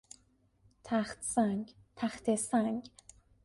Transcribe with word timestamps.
تخت 0.83 1.17
سنگ، 1.23 1.73
تخته 1.95 2.35
سنگ 2.35 2.89